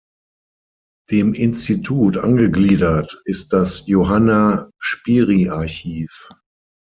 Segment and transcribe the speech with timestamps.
[1.11, 6.27] Dem Institut angegliedert ist das Johanna Spyri-Archiv.